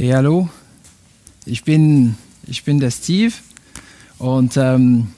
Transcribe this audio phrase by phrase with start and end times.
[0.00, 0.48] Hey, hallo.
[1.44, 2.14] Ich bin,
[2.46, 3.34] ich bin der Steve
[4.16, 5.08] und ähm,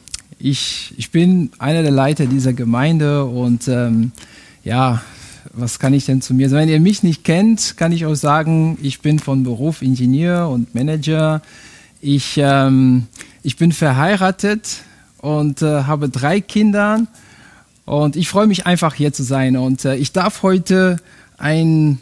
[0.41, 4.11] ich, ich bin einer der Leiter dieser Gemeinde und ähm,
[4.65, 5.01] ja,
[5.53, 6.63] was kann ich denn zu mir sagen?
[6.63, 10.75] Wenn ihr mich nicht kennt, kann ich euch sagen, ich bin von Beruf Ingenieur und
[10.75, 11.43] Manager.
[12.01, 13.07] Ich, ähm,
[13.45, 14.83] ich bin verheiratet
[15.19, 17.07] und äh, habe drei Kinder
[17.85, 20.97] und ich freue mich einfach hier zu sein und äh, ich darf heute
[21.39, 22.01] ein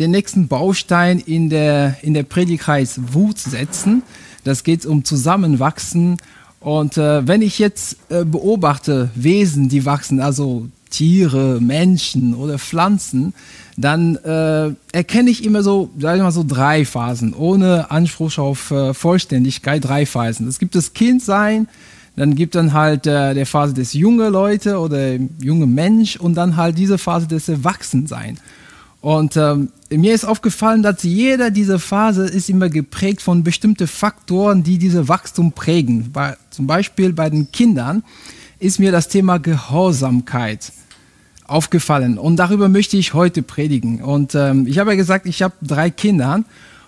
[0.00, 4.02] den nächsten Baustein in der, in der Predigtkreis Wut setzen.
[4.42, 6.16] Das geht um Zusammenwachsen.
[6.58, 13.34] Und äh, wenn ich jetzt äh, beobachte Wesen, die wachsen, also Tiere, Menschen oder Pflanzen,
[13.76, 18.70] dann äh, erkenne ich immer so, sag ich mal so drei Phasen, ohne Anspruch auf
[18.70, 20.48] äh, Vollständigkeit, drei Phasen.
[20.48, 21.68] Es gibt das Kindsein,
[22.16, 26.56] dann gibt dann halt äh, der Phase des junge Leute oder junge Mensch und dann
[26.56, 28.38] halt diese Phase des Erwachsensein.
[29.00, 34.62] Und ähm, mir ist aufgefallen, dass jeder diese Phase ist immer geprägt von bestimmten Faktoren,
[34.62, 36.12] die diese Wachstum prägen.
[36.12, 38.02] Bei, zum Beispiel bei den Kindern
[38.58, 40.72] ist mir das Thema Gehorsamkeit
[41.46, 44.02] aufgefallen und darüber möchte ich heute predigen.
[44.02, 46.44] Und ähm, ich habe ja gesagt, ich habe drei Kinder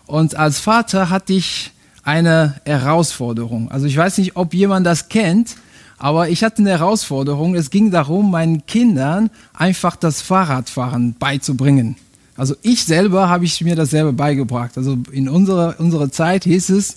[0.07, 1.73] und als Vater hatte ich
[2.05, 3.71] eine Herausforderung.
[3.71, 5.57] Also ich weiß nicht, ob jemand das kennt,
[6.03, 7.55] aber ich hatte eine Herausforderung.
[7.55, 11.95] Es ging darum, meinen Kindern einfach das Fahrradfahren beizubringen.
[12.37, 14.77] Also ich selber habe ich mir das selber beigebracht.
[14.77, 16.97] Also in unserer, unserer Zeit hieß es,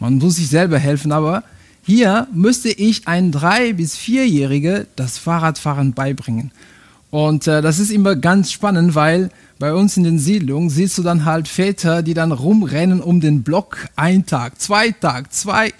[0.00, 1.44] man muss sich selber helfen, aber
[1.84, 6.50] hier müsste ich ein drei- bis vierjährige das Fahrradfahren beibringen.
[7.10, 11.04] Und äh, das ist immer ganz spannend, weil bei uns in den Siedlungen siehst du
[11.04, 15.72] dann halt Väter, die dann rumrennen um den Block, ein Tag, zwei Tag, zwei,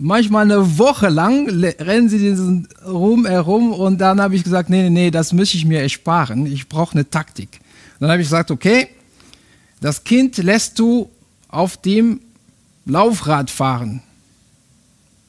[0.00, 4.82] manchmal eine Woche lang rennen sie diesen rum herum und dann habe ich gesagt, nee,
[4.84, 6.46] nee, nee, das muss ich mir ersparen.
[6.46, 7.60] Ich brauche eine Taktik.
[8.00, 8.88] Dann habe ich gesagt, okay,
[9.80, 11.10] das Kind lässt du
[11.48, 12.20] auf dem
[12.86, 14.02] Laufrad fahren.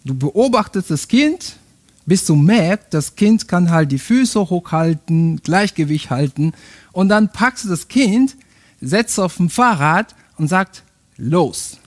[0.06, 1.58] Du beobachtest das Kind,
[2.06, 6.54] bis du merkst, das Kind kann halt die Füße hochhalten, Gleichgewicht halten
[6.94, 8.38] und dann packst du das Kind,
[8.80, 10.84] setzt auf dem Fahrrad und sagt,
[11.18, 11.78] los.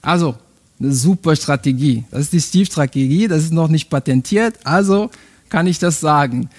[0.00, 0.36] Also,
[0.80, 2.04] eine super Strategie.
[2.10, 5.10] Das ist die Steve-Strategie, das ist noch nicht patentiert, also
[5.48, 6.50] kann ich das sagen.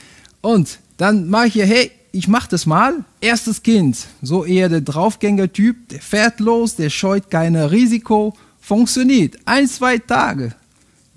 [0.41, 3.03] Und dann mache ich hier, hey, ich mache das mal.
[3.22, 9.38] Erstes Kind, so eher der Draufgänger-Typ, der fährt los, der scheut kein Risiko, funktioniert.
[9.46, 10.53] Ein, zwei Tage.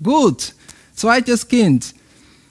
[0.01, 0.53] Gut.
[0.95, 1.95] Zweites Kind,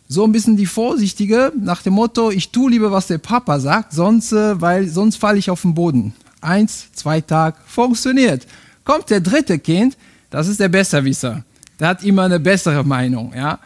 [0.08, 3.92] so ein bisschen die Vorsichtige, nach dem Motto, ich tue lieber, was der Papa sagt,
[3.92, 6.12] sonst, äh, weil sonst falle ich auf den Boden.
[6.40, 8.46] Eins, zwei Tage, funktioniert.
[8.84, 9.96] Kommt der dritte Kind,
[10.32, 11.44] das ist der Besserwisser.
[11.78, 13.60] Der hat immer eine bessere Meinung, ja.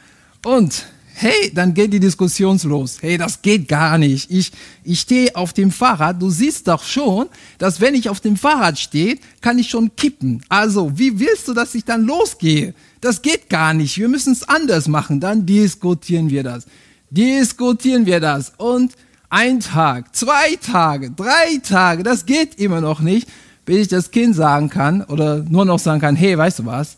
[0.44, 0.84] Und
[1.14, 2.98] hey, dann geht die Diskussion los.
[3.00, 4.30] Hey, das geht gar nicht.
[4.30, 4.50] Ich,
[4.82, 6.20] ich stehe auf dem Fahrrad.
[6.20, 7.28] Du siehst doch schon,
[7.58, 10.42] dass wenn ich auf dem Fahrrad stehe, kann ich schon kippen.
[10.48, 12.74] Also, wie willst du, dass ich dann losgehe?
[13.00, 13.96] Das geht gar nicht.
[13.96, 15.20] Wir müssen es anders machen.
[15.20, 16.66] Dann diskutieren wir das.
[17.10, 18.52] Diskutieren wir das.
[18.56, 18.92] Und
[19.30, 23.28] ein Tag, zwei Tage, drei Tage, das geht immer noch nicht,
[23.66, 26.96] bis ich das Kind sagen kann oder nur noch sagen kann, hey, weißt du was?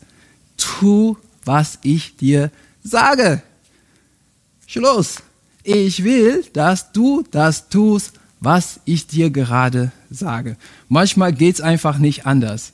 [0.55, 2.51] Tu, was ich dir
[2.83, 3.41] sage.
[4.65, 5.17] Schluss.
[5.63, 10.55] Ich will, dass du das tust, was ich dir gerade sage.
[10.87, 12.73] Manchmal geht es einfach nicht anders.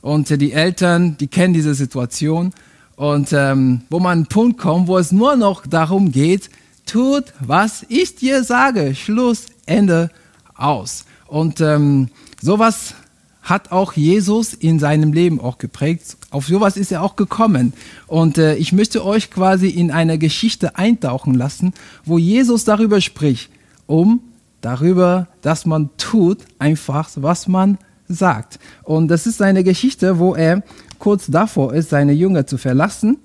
[0.00, 2.52] Und die Eltern, die kennen diese Situation.
[2.96, 6.50] Und ähm, wo man einen Punkt kommt, wo es nur noch darum geht,
[6.86, 8.94] tut, was ich dir sage.
[8.94, 10.10] Schluss, Ende,
[10.54, 11.06] aus.
[11.26, 12.10] Und ähm,
[12.40, 12.94] sowas
[13.44, 16.16] hat auch Jesus in seinem Leben auch geprägt.
[16.30, 17.74] Auf sowas ist er auch gekommen.
[18.06, 21.74] Und äh, ich möchte euch quasi in eine Geschichte eintauchen lassen,
[22.04, 23.50] wo Jesus darüber spricht,
[23.86, 24.20] um
[24.62, 27.76] darüber, dass man tut, einfach was man
[28.08, 28.58] sagt.
[28.82, 30.62] Und das ist eine Geschichte, wo er
[30.98, 33.18] kurz davor ist, seine Jünger zu verlassen.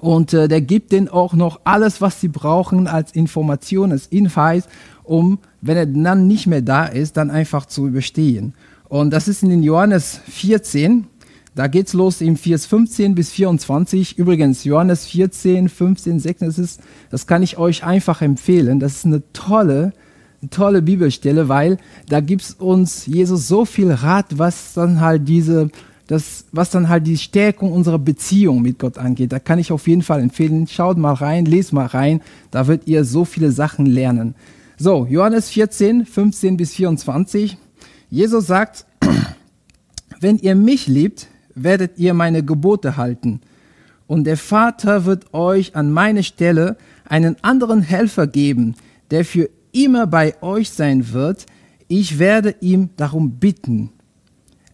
[0.00, 4.68] Und äh, der gibt denen auch noch alles, was sie brauchen als Information, als Hinweis,
[5.02, 8.54] um, wenn er dann nicht mehr da ist, dann einfach zu überstehen.
[8.90, 11.06] Und das ist in den Johannes 14.
[11.54, 14.18] Da geht's los im Vers 15 bis 24.
[14.18, 18.80] Übrigens, Johannes 14, 15, 16, das, ist, das kann ich euch einfach empfehlen.
[18.80, 19.92] Das ist eine tolle,
[20.50, 21.78] tolle Bibelstelle, weil
[22.08, 25.70] da gibt's uns Jesus so viel Rat, was dann halt diese,
[26.08, 29.30] das, was dann halt die Stärkung unserer Beziehung mit Gott angeht.
[29.30, 30.66] Da kann ich auf jeden Fall empfehlen.
[30.66, 32.22] Schaut mal rein, lest mal rein.
[32.50, 34.34] Da wird ihr so viele Sachen lernen.
[34.78, 37.56] So, Johannes 14, 15 bis 24.
[38.10, 38.86] Jesus sagt,
[40.20, 43.40] wenn ihr mich liebt, werdet ihr meine Gebote halten.
[44.08, 48.74] Und der Vater wird euch an meine Stelle einen anderen Helfer geben,
[49.12, 51.46] der für immer bei euch sein wird.
[51.86, 53.90] Ich werde ihm darum bitten.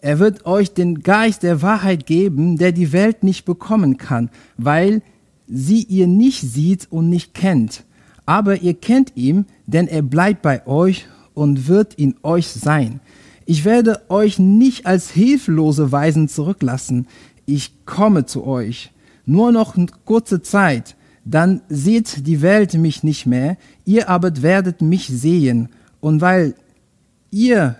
[0.00, 5.02] Er wird euch den Geist der Wahrheit geben, der die Welt nicht bekommen kann, weil
[5.46, 7.84] sie ihr nicht sieht und nicht kennt.
[8.24, 13.00] Aber ihr kennt ihn, denn er bleibt bei euch und wird in euch sein.
[13.46, 17.06] Ich werde euch nicht als hilflose Weisen zurücklassen.
[17.46, 18.90] Ich komme zu euch.
[19.24, 20.96] Nur noch eine kurze Zeit.
[21.24, 23.56] Dann seht die Welt mich nicht mehr.
[23.84, 25.68] Ihr aber werdet mich sehen.
[26.00, 26.54] Und weil
[27.30, 27.76] ihr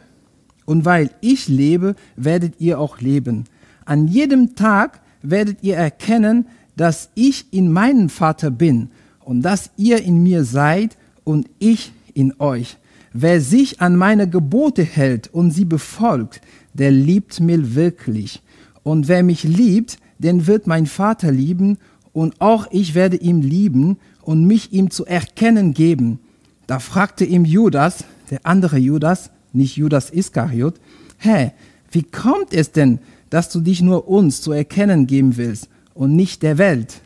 [0.66, 3.44] und weil ich lebe, werdet ihr auch leben.
[3.84, 6.46] An jedem Tag werdet ihr erkennen,
[6.76, 8.90] dass ich in meinem Vater bin
[9.20, 12.76] und dass ihr in mir seid und ich in euch.
[13.18, 16.42] Wer sich an meine Gebote hält und sie befolgt,
[16.74, 18.42] der liebt mich wirklich.
[18.82, 21.78] Und wer mich liebt, den wird mein Vater lieben
[22.12, 26.18] und auch ich werde ihn lieben und mich ihm zu erkennen geben.
[26.66, 30.74] Da fragte ihm Judas, der andere Judas, nicht Judas Iskariot,
[31.16, 31.52] hä,
[31.90, 32.98] wie kommt es denn,
[33.30, 37.00] dass du dich nur uns zu erkennen geben willst und nicht der Welt?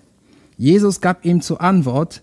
[0.59, 2.21] Jesus gab ihm zur Antwort,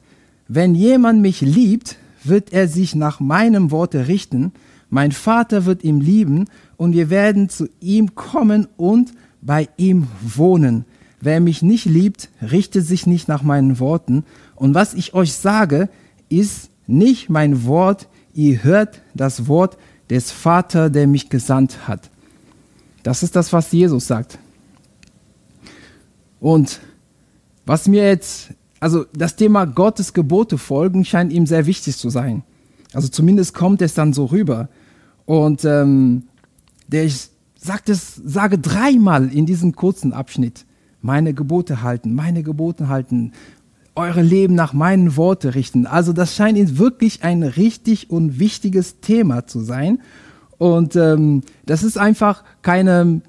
[0.49, 4.51] wenn jemand mich liebt, wird er sich nach meinem Worte richten,
[4.89, 6.45] mein Vater wird ihm lieben
[6.77, 9.11] und wir werden zu ihm kommen und
[9.41, 10.85] bei ihm wohnen.
[11.19, 14.23] Wer mich nicht liebt, richtet sich nicht nach meinen Worten.
[14.55, 15.89] Und was ich euch sage,
[16.29, 19.77] ist nicht mein Wort, ihr hört das Wort
[20.09, 22.09] des Vater, der mich gesandt hat.
[23.03, 24.37] Das ist das, was Jesus sagt.
[26.39, 26.79] Und
[27.65, 32.43] was mir jetzt, also das Thema Gottes Gebote folgen scheint ihm sehr wichtig zu sein.
[32.93, 34.69] Also zumindest kommt es dann so rüber.
[35.25, 36.23] Und ähm,
[36.87, 37.09] der
[37.59, 40.65] sagt es, sage dreimal in diesem kurzen Abschnitt,
[41.01, 43.33] meine Gebote halten, meine Gebote halten,
[43.95, 45.87] eure Leben nach meinen Worten richten.
[45.87, 49.99] Also das scheint ihm wirklich ein richtig und wichtiges Thema zu sein.
[50.57, 53.21] Und ähm, das ist einfach keine,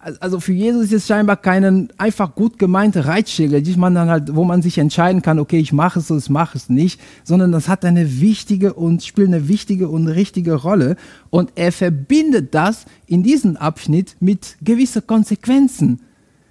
[0.00, 4.34] also für Jesus ist es scheinbar keine einfach gut gemeinte Reitschäle, die man dann halt,
[4.34, 7.52] wo man sich entscheiden kann, okay, ich mache es oder ich mache es nicht, sondern
[7.52, 10.96] das hat eine wichtige und spielt eine wichtige und richtige Rolle.
[11.28, 16.00] Und er verbindet das in diesem Abschnitt mit gewissen Konsequenzen.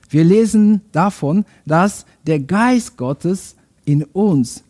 [0.09, 4.63] Wir lesen davon, dass der Geist Gottes in uns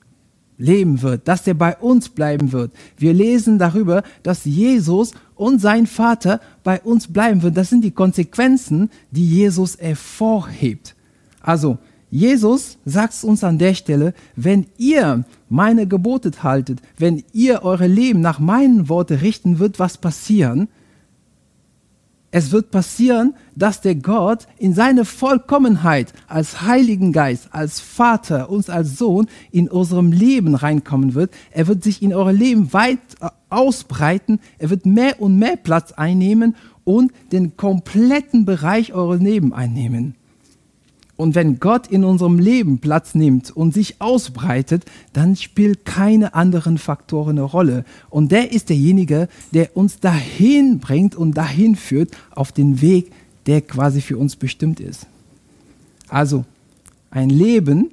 [0.57, 2.71] leben wird, dass er bei uns bleiben wird.
[2.97, 7.55] Wir lesen darüber, dass Jesus und sein Vater bei uns bleiben wird.
[7.55, 10.95] Das sind die Konsequenzen, die Jesus hervorhebt.
[11.41, 11.77] Also,
[12.11, 18.19] Jesus sagt uns an der Stelle, wenn ihr meine Gebote haltet, wenn ihr eure Leben
[18.19, 20.67] nach meinen Worten richten, wird was passieren.
[22.31, 28.69] Es wird passieren, dass der Gott in seine Vollkommenheit als Heiligen Geist, als Vater, uns
[28.69, 31.33] als Sohn in unserem Leben reinkommen wird.
[31.49, 34.39] Er wird sich in eurem Leben weit äh, ausbreiten.
[34.59, 40.15] Er wird mehr und mehr Platz einnehmen und den kompletten Bereich eures Leben einnehmen.
[41.19, 46.77] Und wenn Gott in unserem Leben Platz nimmt und sich ausbreitet, dann spielt keine anderen
[46.77, 47.83] Faktoren eine Rolle.
[48.09, 53.11] Und der ist derjenige, der uns dahin bringt und dahin führt auf den Weg,
[53.47, 55.07] der quasi für uns bestimmt ist.
[56.07, 56.45] Also
[57.11, 57.91] ein Leben,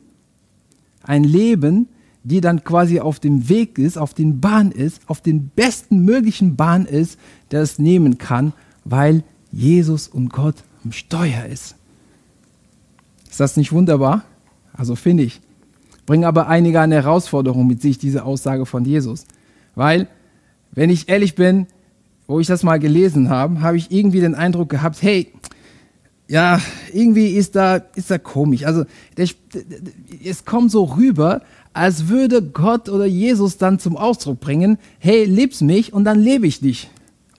[1.03, 1.89] ein Leben,
[2.23, 6.55] die dann quasi auf dem Weg ist, auf den Bahn ist, auf den besten möglichen
[6.55, 7.19] Bahn ist,
[7.51, 8.53] der es nehmen kann,
[8.85, 11.76] weil Jesus und Gott am Steuer ist.
[13.37, 14.25] Ist das nicht wunderbar?
[14.73, 15.43] Also finde ich.
[16.07, 19.27] Bringen aber einige eine Herausforderung mit sich, diese Aussage von Jesus.
[19.75, 20.09] Weil,
[20.73, 21.67] wenn ich ehrlich bin,
[22.27, 25.31] wo ich das mal gelesen habe, habe ich irgendwie den Eindruck gehabt, hey,
[26.29, 26.63] ja,
[26.95, 28.65] irgendwie ist da, ist da komisch.
[28.65, 28.87] Also,
[29.19, 29.29] der,
[30.25, 31.43] es kommt so rüber,
[31.75, 36.47] als würde Gott oder Jesus dann zum Ausdruck bringen, hey, liebst mich und dann lebe
[36.47, 36.89] ich dich.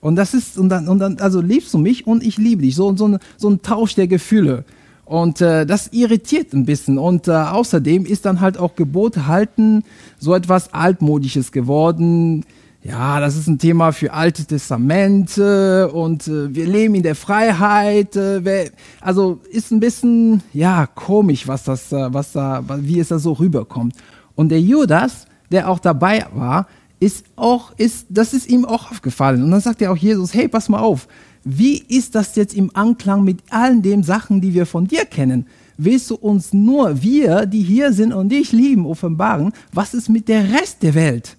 [0.00, 2.76] Und das ist, und dann, und dann, also liebst du mich und ich liebe dich.
[2.76, 4.64] So, so, so ein Tausch der Gefühle.
[5.08, 6.98] Und äh, das irritiert ein bisschen.
[6.98, 9.82] Und äh, außerdem ist dann halt auch Gebot halten
[10.18, 12.44] so etwas altmodisches geworden.
[12.82, 18.16] Ja, das ist ein Thema für Alte Testamente und äh, wir leben in der Freiheit.
[18.16, 23.08] Äh, wer, also ist ein bisschen ja komisch, was das, äh, was da, wie es
[23.08, 23.94] da so rüberkommt.
[24.34, 26.66] Und der Judas, der auch dabei war,
[27.00, 29.42] ist auch, ist, das ist ihm auch aufgefallen.
[29.42, 31.08] Und dann sagt er auch Jesus, hey, pass mal auf,
[31.50, 35.46] wie ist das jetzt im Anklang mit allen den Sachen, die wir von dir kennen?
[35.78, 39.54] Willst du uns nur wir, die hier sind und dich lieben, offenbaren?
[39.72, 41.38] Was ist mit der Rest der Welt?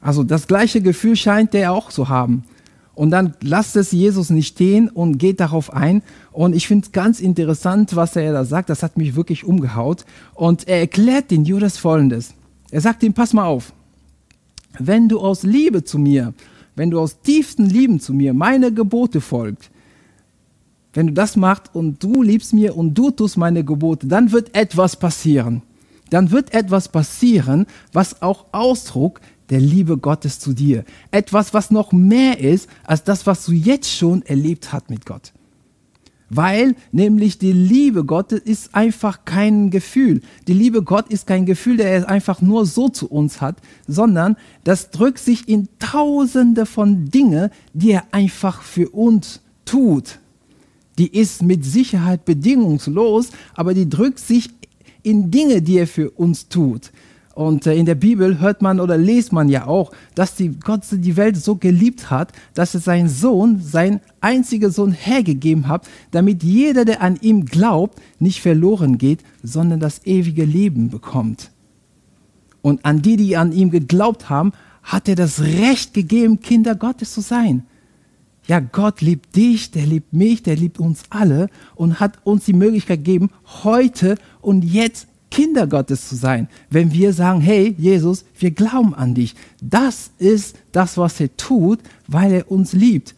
[0.00, 2.42] Also das gleiche Gefühl scheint der auch zu haben.
[2.96, 6.02] Und dann lasst es Jesus nicht stehen und geht darauf ein.
[6.32, 8.70] Und ich finde es ganz interessant, was er da sagt.
[8.70, 10.04] Das hat mich wirklich umgehaut.
[10.34, 12.34] Und er erklärt den Judas folgendes.
[12.72, 13.72] Er sagt ihm, pass mal auf.
[14.80, 16.34] Wenn du aus Liebe zu mir
[16.76, 19.70] wenn du aus tiefstem Lieben zu mir meine Gebote folgst,
[20.92, 24.54] wenn du das machst und du liebst mir und du tust meine Gebote, dann wird
[24.56, 25.62] etwas passieren.
[26.10, 30.84] Dann wird etwas passieren, was auch Ausdruck der Liebe Gottes zu dir.
[31.12, 35.32] Etwas, was noch mehr ist als das, was du jetzt schon erlebt hast mit Gott.
[36.30, 40.22] Weil nämlich die Liebe Gottes ist einfach kein Gefühl.
[40.48, 43.56] Die Liebe Gott ist kein Gefühl, der er einfach nur so zu uns hat,
[43.86, 50.20] sondern das drückt sich in tausende von Dinge, die er einfach für uns tut
[51.00, 54.50] die ist mit Sicherheit bedingungslos, aber die drückt sich
[55.02, 56.92] in Dinge, die er für uns tut.
[57.34, 60.82] Und äh, in der Bibel hört man oder liest man ja auch, dass die Gott
[60.90, 66.42] die Welt so geliebt hat, dass er seinen Sohn, sein einziger Sohn hergegeben hat, damit
[66.42, 71.50] jeder, der an ihm glaubt, nicht verloren geht, sondern das ewige Leben bekommt.
[72.62, 77.12] Und an die, die an ihm geglaubt haben, hat er das Recht gegeben, Kinder Gottes
[77.12, 77.64] zu sein
[78.50, 82.52] ja, Gott liebt dich, der liebt mich, der liebt uns alle und hat uns die
[82.52, 83.30] Möglichkeit gegeben,
[83.62, 86.48] heute und jetzt Kinder Gottes zu sein.
[86.70, 89.34] Wenn wir sagen, hey Jesus, wir glauben an dich.
[89.62, 93.14] Das ist das, was er tut, weil er uns liebt.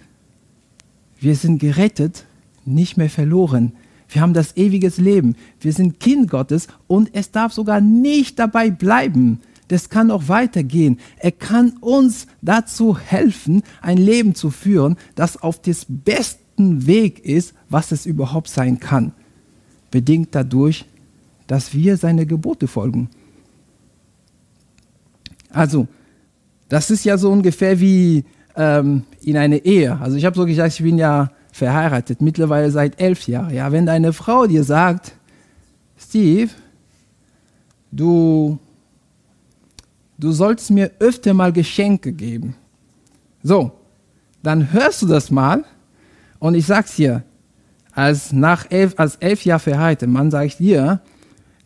[1.20, 2.24] Wir sind gerettet,
[2.64, 3.72] nicht mehr verloren.
[4.08, 5.36] Wir haben das ewiges Leben.
[5.60, 9.40] Wir sind Kind Gottes und es darf sogar nicht dabei bleiben
[9.72, 10.98] das kann auch weitergehen.
[11.16, 17.54] Er kann uns dazu helfen, ein Leben zu führen, das auf des besten Weg ist,
[17.70, 19.12] was es überhaupt sein kann.
[19.90, 20.84] Bedingt dadurch,
[21.52, 23.10] dass wir seine Gebote folgen.
[25.50, 25.86] Also,
[26.70, 28.24] das ist ja so ungefähr wie
[28.56, 30.00] ähm, in einer Ehe.
[30.00, 33.52] Also ich habe so gesagt, ich bin ja verheiratet, mittlerweile seit elf Jahren.
[33.52, 35.12] Ja, wenn deine Frau dir sagt,
[35.98, 36.48] Steve,
[37.90, 38.58] du
[40.16, 42.54] du sollst mir öfter mal Geschenke geben.
[43.42, 43.72] So,
[44.42, 45.66] dann hörst du das mal
[46.38, 47.24] und ich sag's dir,
[47.92, 51.02] als nach elf, als elf Jahre verheiratet Mann sage ich dir,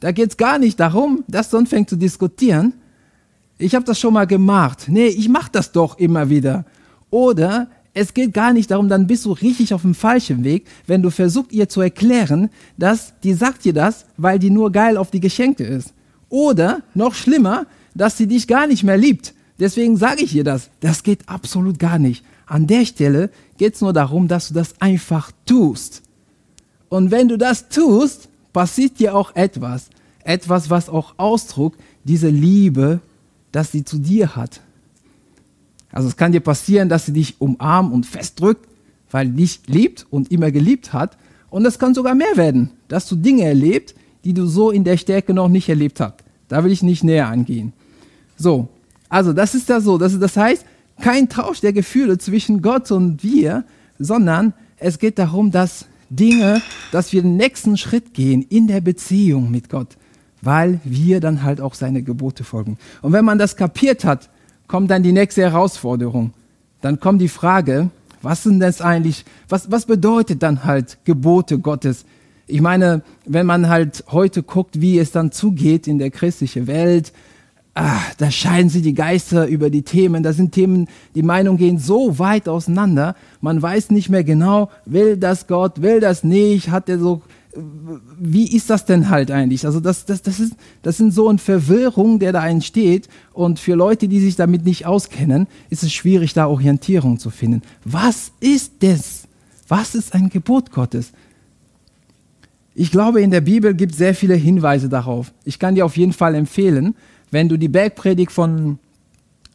[0.00, 2.75] da geht's gar nicht darum, dass du anfängst zu diskutieren.
[3.59, 4.85] Ich habe das schon mal gemacht.
[4.88, 6.65] Nee, ich mach das doch immer wieder.
[7.11, 11.00] Oder es geht gar nicht darum, dann bist du richtig auf dem falschen Weg, wenn
[11.00, 15.11] du versuchst ihr zu erklären, dass die sagt dir das, weil die nur geil auf
[15.11, 15.95] die Geschenke ist.
[16.29, 19.33] Oder noch schlimmer, dass sie dich gar nicht mehr liebt.
[19.59, 20.69] Deswegen sage ich ihr das.
[20.81, 22.23] Das geht absolut gar nicht.
[22.47, 26.03] An der Stelle geht es nur darum, dass du das einfach tust.
[26.91, 29.90] Und wenn du das tust, passiert dir auch etwas.
[30.25, 33.00] Etwas, was auch Ausdruck diese Liebe,
[33.52, 34.62] dass sie zu dir hat.
[35.92, 38.66] Also es kann dir passieren, dass sie dich umarmt und festdrückt,
[39.10, 41.18] weil dich liebt und immer geliebt hat.
[41.50, 43.94] Und es kann sogar mehr werden, dass du Dinge erlebst,
[44.25, 46.25] die du so in der Stärke noch nicht erlebt hast.
[46.48, 47.75] Da will ich nicht näher angehen.
[48.38, 48.68] So,
[49.10, 49.98] also das ist da so.
[49.98, 50.64] Das, das heißt,
[51.02, 53.64] kein Tausch der Gefühle zwischen Gott und wir,
[53.98, 59.50] sondern es geht darum, dass Dinge, dass wir den nächsten Schritt gehen in der Beziehung
[59.50, 59.96] mit Gott,
[60.42, 62.78] weil wir dann halt auch seine Gebote folgen.
[63.02, 64.30] Und wenn man das kapiert hat,
[64.66, 66.32] kommt dann die nächste Herausforderung.
[66.80, 67.90] Dann kommt die Frage,
[68.22, 72.04] was sind das eigentlich, was, was bedeutet dann halt Gebote Gottes?
[72.46, 77.12] Ich meine, wenn man halt heute guckt, wie es dann zugeht in der christlichen Welt,
[77.76, 80.23] ah, da scheiden sich die Geister über die Themen.
[80.23, 83.14] Da sind Themen, die Meinungen gehen so weit auseinander.
[83.40, 87.23] Man weiß nicht mehr genau, will das Gott, will das nicht, hat er so,
[88.18, 89.66] wie ist das denn halt eigentlich?
[89.66, 93.09] Also das, das, das, ist, das sind so eine Verwirrung, der da entsteht.
[93.33, 97.62] Und für Leute, die sich damit nicht auskennen, ist es schwierig, da Orientierung zu finden.
[97.85, 99.25] Was ist das?
[99.68, 101.12] Was ist ein Gebot Gottes?
[102.75, 105.33] Ich glaube, in der Bibel gibt es sehr viele Hinweise darauf.
[105.45, 106.95] Ich kann dir auf jeden Fall empfehlen,
[107.30, 108.78] wenn du die Bergpredigt von,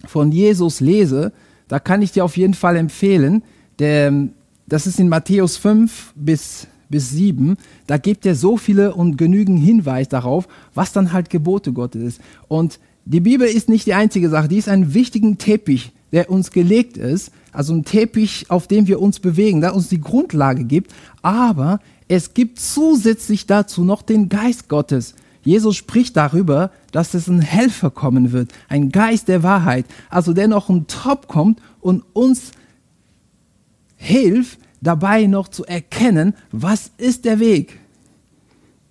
[0.05, 1.31] von Jesus lese,
[1.67, 3.43] da kann ich dir auf jeden Fall empfehlen,
[3.79, 4.27] der,
[4.67, 9.59] das ist in Matthäus 5 bis, bis 7, da gibt er so viele und genügend
[9.63, 12.21] Hinweis darauf, was dann halt Gebote Gottes ist.
[12.47, 16.51] Und die Bibel ist nicht die einzige Sache, die ist ein wichtiger Teppich, der uns
[16.51, 20.93] gelegt ist, also ein Teppich, auf dem wir uns bewegen, der uns die Grundlage gibt,
[21.21, 27.41] aber es gibt zusätzlich dazu noch den Geist Gottes, Jesus spricht darüber, dass es ein
[27.41, 32.51] Helfer kommen wird, ein Geist der Wahrheit, also der noch ein Top kommt und uns
[33.95, 37.79] hilft, dabei noch zu erkennen, was ist der Weg,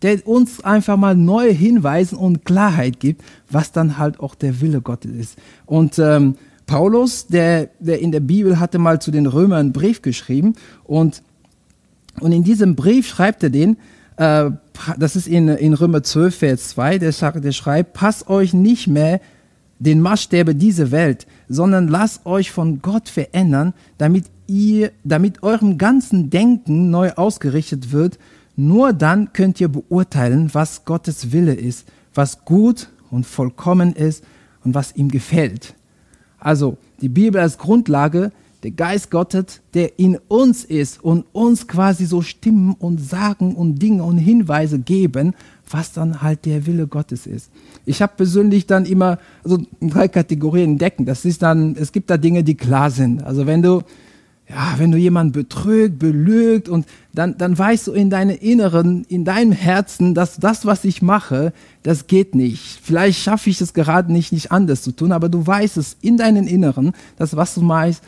[0.03, 4.81] der uns einfach mal neue Hinweise und Klarheit gibt, was dann halt auch der Wille
[4.81, 5.39] Gottes ist.
[5.67, 10.03] Und ähm, Paulus, der, der in der Bibel hatte mal zu den Römern einen Brief
[10.03, 10.55] geschrieben
[10.85, 11.23] und,
[12.21, 13.77] und in diesem Brief schreibt er den,
[14.21, 14.51] äh,
[14.99, 19.21] das ist in, in Römer 12, Vers 2, der, der schreibt, passt euch nicht mehr
[19.79, 26.29] den Maßstäbe dieser Welt, sondern lasst euch von Gott verändern, damit ihr, damit eurem ganzen
[26.29, 28.19] Denken neu ausgerichtet wird.
[28.57, 34.23] Nur dann könnt ihr beurteilen, was Gottes Wille ist, was gut und vollkommen ist
[34.65, 35.75] und was ihm gefällt.
[36.39, 42.05] Also die Bibel als Grundlage, der Geist Gottes, der in uns ist und uns quasi
[42.05, 45.35] so Stimmen und Sagen und Dinge und Hinweise geben,
[45.71, 47.51] was dann halt der Wille Gottes ist.
[47.87, 51.07] Ich habe persönlich dann immer so drei Kategorien entdecken.
[51.07, 53.23] Das ist dann, es gibt da Dinge, die klar sind.
[53.23, 53.83] Also wenn du,
[54.49, 59.25] ja, wenn du jemanden betrügt, belügt und dann, dann weißt du in deinem Inneren, in
[59.25, 61.53] deinem Herzen, dass das, was ich mache,
[61.83, 62.81] das geht nicht.
[62.83, 66.17] Vielleicht schaffe ich es gerade nicht, nicht anders zu tun, aber du weißt es in
[66.17, 68.03] deinem Inneren, dass was du meinst,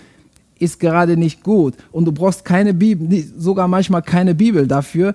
[0.63, 1.75] ist gerade nicht gut.
[1.91, 5.15] Und du brauchst keine Bibel, sogar manchmal keine Bibel dafür,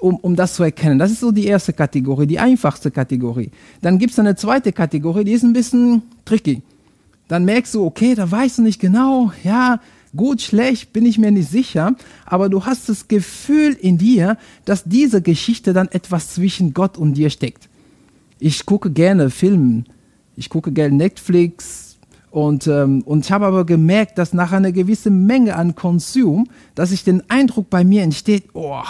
[0.00, 0.98] um, um das zu erkennen.
[0.98, 3.50] Das ist so die erste Kategorie, die einfachste Kategorie.
[3.82, 6.62] Dann gibt es eine zweite Kategorie, die ist ein bisschen tricky.
[7.28, 9.80] Dann merkst du, okay, da weißt du nicht genau, ja,
[10.16, 11.94] gut, schlecht, bin ich mir nicht sicher,
[12.24, 17.14] aber du hast das Gefühl in dir, dass diese Geschichte dann etwas zwischen Gott und
[17.14, 17.68] dir steckt.
[18.40, 19.84] Ich gucke gerne Filme,
[20.36, 21.89] ich gucke gerne Netflix
[22.30, 26.92] und, ähm, und ich habe aber gemerkt, dass nach einer gewissen Menge an Konsum, dass
[26.92, 28.82] ich den Eindruck bei mir entsteht, oh,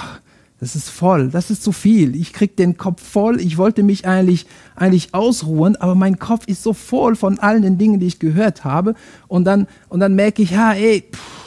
[0.60, 2.14] das ist voll, das ist zu viel.
[2.14, 3.40] Ich krieg den Kopf voll.
[3.40, 4.44] Ich wollte mich eigentlich,
[4.76, 8.62] eigentlich ausruhen, aber mein Kopf ist so voll von allen den Dingen, die ich gehört
[8.62, 8.94] habe.
[9.26, 11.40] Und dann, und dann merke ich, ja, ey, pff,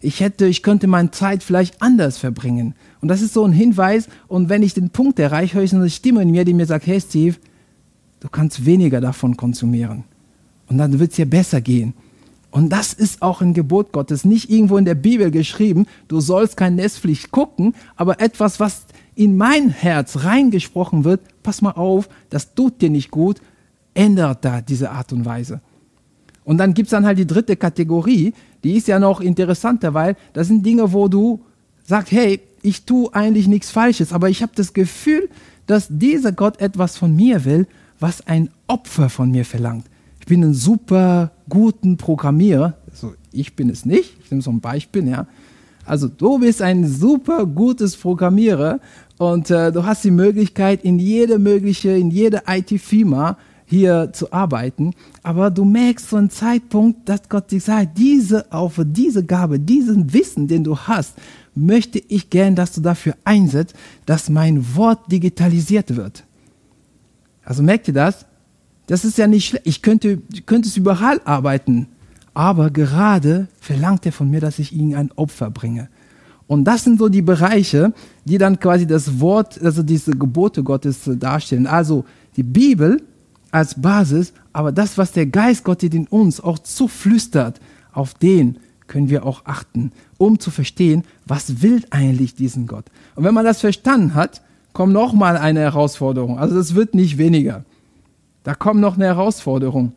[0.00, 2.76] ich hätte, ich könnte meine Zeit vielleicht anders verbringen.
[3.00, 4.08] Und das ist so ein Hinweis.
[4.28, 6.86] Und wenn ich den Punkt erreiche, höre ich eine Stimme in mir, die mir sagt,
[6.86, 7.34] hey Steve,
[8.20, 10.04] du kannst weniger davon konsumieren.
[10.68, 11.94] Und dann wird es dir besser gehen.
[12.50, 16.56] Und das ist auch ein Gebot Gottes, nicht irgendwo in der Bibel geschrieben, du sollst
[16.56, 22.54] kein Netflix gucken, aber etwas, was in mein Herz reingesprochen wird, pass mal auf, das
[22.54, 23.42] tut dir nicht gut,
[23.92, 25.60] ändert da diese Art und Weise.
[26.44, 28.32] Und dann gibt es dann halt die dritte Kategorie,
[28.64, 31.42] die ist ja noch interessanter, weil das sind Dinge, wo du
[31.84, 35.28] sagst, hey, ich tue eigentlich nichts Falsches, aber ich habe das Gefühl,
[35.66, 37.66] dass dieser Gott etwas von mir will,
[38.00, 39.84] was ein Opfer von mir verlangt
[40.26, 42.74] ich bin ein super guten Programmierer.
[42.90, 44.16] Also ich bin es nicht.
[44.24, 45.28] Ich nehme so ein Beispiel, ja.
[45.84, 48.80] Also du bist ein super gutes Programmierer
[49.18, 54.94] und äh, du hast die Möglichkeit, in jede mögliche, in jede IT-Firma hier zu arbeiten.
[55.22, 60.12] Aber du merkst so einen Zeitpunkt, dass Gott dir sagt, diese auf diese Gabe, diesen
[60.12, 61.14] Wissen, den du hast,
[61.54, 66.24] möchte ich gern, dass du dafür einsetzt, dass mein Wort digitalisiert wird.
[67.44, 68.26] Also merkt ihr das?
[68.86, 69.66] Das ist ja nicht schlecht.
[69.66, 71.88] Ich könnte, könnte es überall arbeiten.
[72.34, 75.88] Aber gerade verlangt er von mir, dass ich ihm ein Opfer bringe.
[76.46, 77.92] Und das sind so die Bereiche,
[78.24, 81.66] die dann quasi das Wort, also diese Gebote Gottes darstellen.
[81.66, 82.04] Also
[82.36, 83.02] die Bibel
[83.50, 87.60] als Basis, aber das, was der Geist Gottes in uns auch zuflüstert,
[87.92, 92.84] auf den können wir auch achten, um zu verstehen, was will eigentlich diesen Gott.
[93.16, 96.38] Und wenn man das verstanden hat, kommt noch mal eine Herausforderung.
[96.38, 97.64] Also es wird nicht weniger.
[98.46, 99.96] Da kommt noch eine Herausforderung,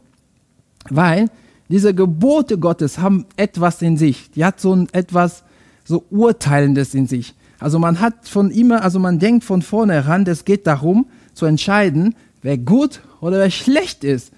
[0.90, 1.30] weil
[1.70, 4.32] diese Gebote Gottes haben etwas in sich.
[4.32, 5.44] Die hat so ein etwas
[5.86, 7.36] so Urteilendes in sich.
[7.60, 12.16] Also man hat von immer, also man denkt von vornherein, es geht darum zu entscheiden,
[12.42, 14.32] wer gut oder wer schlecht ist.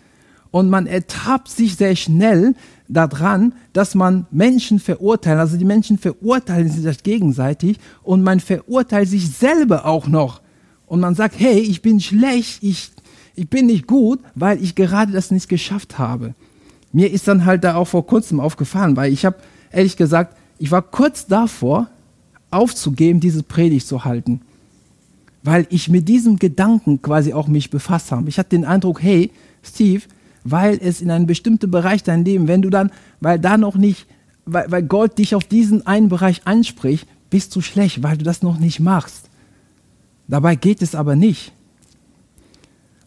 [0.52, 2.54] Und man ertappt sich sehr schnell
[2.90, 5.40] daran, dass man Menschen verurteilt.
[5.40, 10.42] Also die Menschen verurteilen sich gegenseitig und man verurteilt sich selber auch noch.
[10.86, 12.92] Und man sagt, hey, ich bin schlecht, ich
[13.36, 16.34] ich bin nicht gut, weil ich gerade das nicht geschafft habe.
[16.92, 19.38] Mir ist dann halt da auch vor kurzem aufgefallen, weil ich habe
[19.72, 21.90] ehrlich gesagt, ich war kurz davor,
[22.52, 24.42] aufzugeben, diese Predigt zu halten,
[25.42, 28.28] weil ich mit diesem Gedanken quasi auch mich befasst habe.
[28.30, 29.32] Ich hatte den Eindruck, hey,
[29.64, 30.04] Steve,
[30.44, 32.92] weil es in einem bestimmten Bereich dein Leben, wenn du dann,
[33.22, 34.06] weil da noch nicht,
[34.46, 38.42] weil, weil Gott dich auf diesen einen Bereich anspricht, bist du schlecht, weil du das
[38.42, 39.30] noch nicht machst.
[40.28, 41.54] Dabei geht es aber nicht.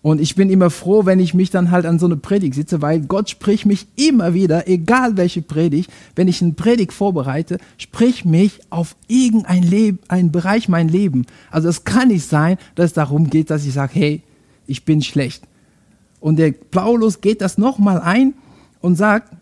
[0.04, 2.82] Und ich bin immer froh, wenn ich mich dann halt an so eine Predigt sitze,
[2.82, 8.26] weil Gott spricht mich immer wieder, egal welche Predigt, wenn ich eine Predigt vorbereite, spricht
[8.26, 11.24] mich auf irgendein Leben, einen Bereich mein Leben.
[11.50, 14.22] Also es kann nicht sein, dass es darum geht, dass ich sage, hey,
[14.66, 15.44] ich bin schlecht.
[16.20, 18.34] Und der Paulus geht das nochmal ein
[18.82, 19.32] und sagt,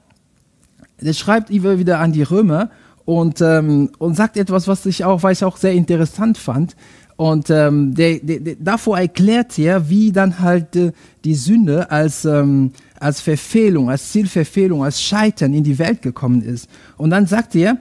[1.00, 2.70] der schreibt immer wieder an die Römer
[3.04, 6.76] und, ähm, und sagt etwas, was ich auch, was ich auch sehr interessant fand.
[7.22, 10.90] Und ähm, der, der, der, davor erklärt er, wie dann halt äh,
[11.22, 16.68] die Sünde als, ähm, als Verfehlung, als Zielverfehlung, als Scheitern in die Welt gekommen ist.
[16.96, 17.78] Und dann sagt er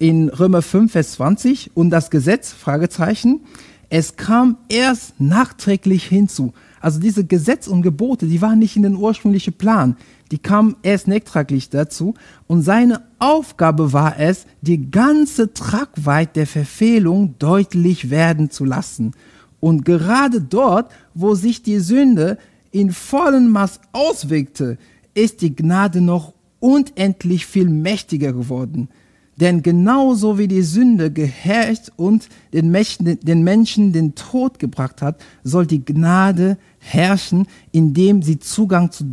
[0.00, 3.42] in Römer 5, Vers 20, und das Gesetz, Fragezeichen,
[3.90, 6.52] es kam erst nachträglich hinzu.
[6.80, 9.96] Also diese Gesetz und Gebote, die waren nicht in den ursprünglichen Plan.
[10.34, 12.14] Die kamen erst nachträglich dazu.
[12.48, 19.12] Und seine Aufgabe war es, die ganze Tragweite der Verfehlung deutlich werden zu lassen.
[19.60, 22.36] Und gerade dort, wo sich die Sünde
[22.72, 24.76] in vollem Maß auswirkte,
[25.14, 28.88] ist die Gnade noch unendlich viel mächtiger geworden.
[29.36, 35.22] Denn genauso wie die Sünde geherrscht und den Menschen, den Menschen den Tod gebracht hat,
[35.44, 39.04] soll die Gnade herrschen, indem sie Zugang zu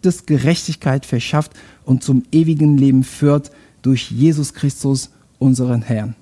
[0.00, 1.52] Gottes Gerechtigkeit verschafft
[1.84, 3.50] und zum ewigen Leben führt
[3.82, 6.14] durch Jesus Christus, unseren Herrn.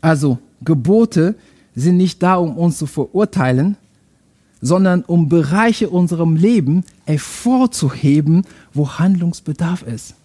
[0.00, 1.36] Also, Gebote
[1.76, 3.76] sind nicht da, um uns zu verurteilen,
[4.60, 10.16] sondern um Bereiche unserem Leben hervorzuheben, wo Handlungsbedarf ist.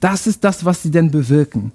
[0.00, 1.70] Das ist das, was sie denn bewirken.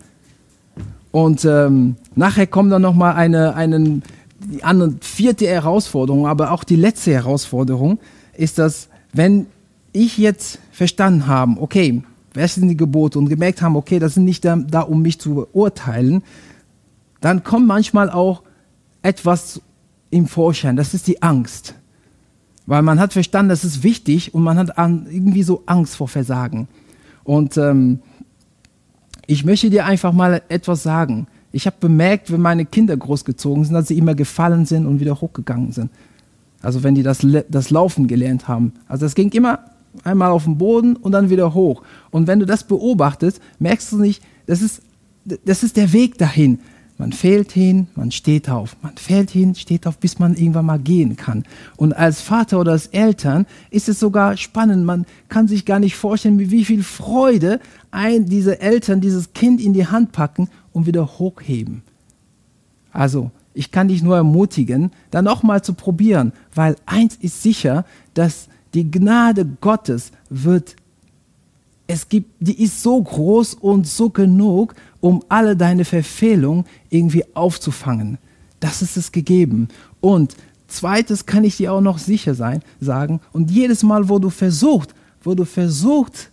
[1.12, 4.02] Und ähm, nachher kommt dann nochmal eine, eine,
[4.46, 8.00] die andere, vierte Herausforderung, aber auch die letzte Herausforderung
[8.36, 9.48] ist, dass wenn
[9.92, 12.04] ich jetzt verstanden habe, okay,
[12.34, 15.20] welche sind die Gebote und gemerkt haben, okay, das sind nicht da, da um mich
[15.20, 16.24] zu beurteilen,
[17.22, 18.42] dann kommt manchmal auch
[19.02, 19.62] etwas
[20.10, 21.76] im Vorschein, das ist die Angst.
[22.66, 26.68] Weil man hat verstanden, das ist wichtig und man hat irgendwie so Angst vor Versagen.
[27.24, 28.00] Und ähm,
[29.28, 31.28] ich möchte dir einfach mal etwas sagen.
[31.54, 35.22] Ich habe bemerkt, wenn meine Kinder großgezogen sind, dass sie immer gefallen sind und wieder
[35.22, 35.92] hochgegangen sind.
[36.62, 38.74] Also wenn die das, das Laufen gelernt haben.
[38.88, 39.60] Also es ging immer
[40.04, 41.84] einmal auf den Boden und dann wieder hoch.
[42.10, 44.82] Und wenn du das beobachtest, merkst du nicht, das ist,
[45.46, 46.60] das ist der Weg dahin.
[46.98, 48.78] Man fällt hin, man steht auf.
[48.82, 51.44] Man fällt hin, steht auf, bis man irgendwann mal gehen kann.
[51.76, 54.86] Und als Vater oder als Eltern ist es sogar spannend.
[54.86, 57.60] Man kann sich gar nicht vorstellen, mit wie viel Freude
[57.92, 61.82] ein, diese Eltern dieses Kind in die Hand packen und wieder hochheben.
[62.92, 68.48] Also, ich kann dich nur ermutigen, da nochmal zu probieren, weil eins ist sicher, dass
[68.74, 70.76] die Gnade Gottes wird
[71.88, 78.18] es gibt, die ist so groß und so genug, um alle deine Verfehlungen irgendwie aufzufangen.
[78.60, 79.68] Das ist es gegeben.
[80.00, 80.36] Und
[80.68, 84.94] zweites kann ich dir auch noch sicher sein, sagen, und jedes Mal, wo du versuchst,
[85.22, 86.30] wo du versuchst,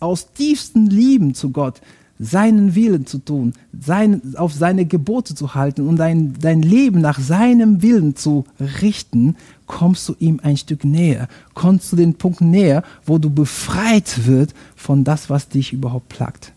[0.00, 1.80] aus tiefstem Lieben zu Gott,
[2.18, 7.18] seinen Willen zu tun, sein, auf seine Gebote zu halten und dein, dein Leben nach
[7.18, 8.44] seinem Willen zu
[8.80, 14.26] richten, kommst du ihm ein Stück näher, kommst du den Punkt näher, wo du befreit
[14.26, 16.52] wird von das, was dich überhaupt plagt.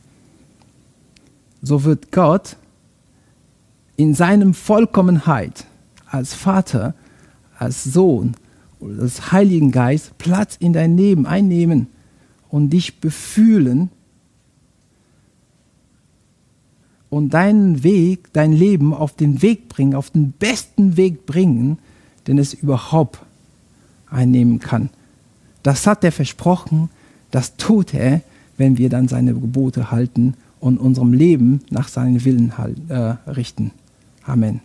[1.61, 2.55] So wird Gott
[3.97, 5.65] in seinem Vollkommenheit
[6.05, 6.93] als Vater,
[7.57, 8.35] als Sohn
[8.79, 11.87] oder als Heiligen Geist Platz in dein Leben einnehmen
[12.47, 13.89] und dich befühlen
[17.09, 21.79] und deinen Weg, dein Leben auf den Weg bringen, auf den besten Weg bringen,
[22.27, 23.19] den es überhaupt
[24.09, 24.89] einnehmen kann.
[25.63, 26.89] Das hat er versprochen,
[27.31, 28.21] das tut er,
[28.57, 32.53] wenn wir dann seine Gebote halten und unserem Leben nach seinen Willen
[32.89, 33.71] äh, richten.
[34.25, 34.61] Amen.